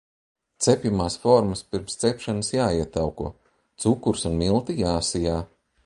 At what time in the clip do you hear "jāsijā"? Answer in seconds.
4.85-5.41